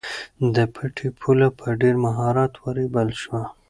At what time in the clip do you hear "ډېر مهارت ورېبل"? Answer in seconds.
1.81-3.09